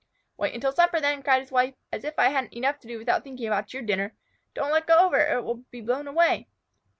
"Wait 0.35 0.55
until 0.55 0.71
supper 0.71 0.99
then," 0.99 1.21
cried 1.21 1.41
his 1.43 1.51
wife. 1.51 1.75
"As 1.91 2.03
if 2.03 2.17
I 2.17 2.29
hadn't 2.29 2.53
enough 2.55 2.79
to 2.79 2.87
do 2.87 2.97
without 2.97 3.23
thinking 3.23 3.45
about 3.45 3.71
your 3.71 3.83
dinner! 3.83 4.15
Don't 4.55 4.71
let 4.71 4.87
go 4.87 5.05
of 5.05 5.13
it 5.13 5.31
or 5.31 5.37
it 5.37 5.43
will 5.43 5.63
be 5.69 5.79
blown 5.81 6.07
away." 6.07 6.47